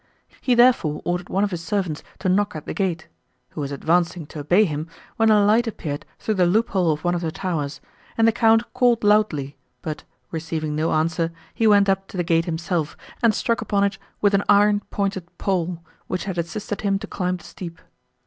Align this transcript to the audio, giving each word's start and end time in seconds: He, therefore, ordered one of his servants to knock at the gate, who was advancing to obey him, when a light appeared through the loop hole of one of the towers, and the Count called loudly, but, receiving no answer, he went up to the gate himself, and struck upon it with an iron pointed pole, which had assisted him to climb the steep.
He, 0.41 0.55
therefore, 0.55 1.03
ordered 1.05 1.29
one 1.29 1.43
of 1.43 1.51
his 1.51 1.63
servants 1.63 2.01
to 2.17 2.27
knock 2.27 2.55
at 2.55 2.65
the 2.65 2.73
gate, 2.73 3.07
who 3.49 3.61
was 3.61 3.71
advancing 3.71 4.25
to 4.25 4.39
obey 4.39 4.65
him, 4.65 4.87
when 5.17 5.29
a 5.29 5.45
light 5.45 5.67
appeared 5.67 6.07
through 6.17 6.33
the 6.33 6.47
loop 6.47 6.69
hole 6.69 6.91
of 6.91 7.03
one 7.03 7.13
of 7.13 7.21
the 7.21 7.31
towers, 7.31 7.81
and 8.17 8.27
the 8.27 8.31
Count 8.31 8.73
called 8.73 9.03
loudly, 9.03 9.57
but, 9.83 10.03
receiving 10.31 10.75
no 10.75 10.91
answer, 10.91 11.31
he 11.53 11.67
went 11.67 11.87
up 11.87 12.07
to 12.07 12.17
the 12.17 12.23
gate 12.23 12.45
himself, 12.45 12.97
and 13.21 13.35
struck 13.35 13.61
upon 13.61 13.83
it 13.83 13.99
with 14.21 14.33
an 14.33 14.41
iron 14.49 14.79
pointed 14.89 15.37
pole, 15.37 15.85
which 16.07 16.23
had 16.23 16.39
assisted 16.39 16.81
him 16.81 16.97
to 16.97 17.05
climb 17.05 17.37
the 17.37 17.43
steep. 17.43 17.79